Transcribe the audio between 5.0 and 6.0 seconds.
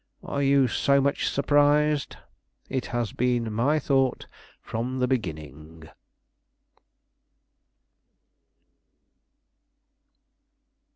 beginning."